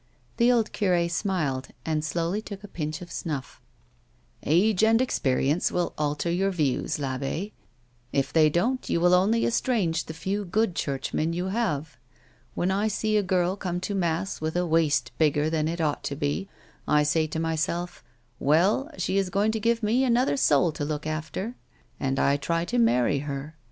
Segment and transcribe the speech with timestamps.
[0.37, 3.59] The old cure smiled and slowly took a pinch of snufiF."
[4.43, 7.51] Age and experience will alter your views, I'abbe;
[8.11, 11.97] if they don't you will only estrange the few good Churchmen you have.
[12.55, 16.03] When I see a girl come to mass with a waist bigger than it ought
[16.05, 16.49] to be,
[16.87, 18.03] I say to myself
[18.39, 21.55] —'Well, she is going to give me another soul to look after;'—
[21.99, 23.55] and I try to marry her.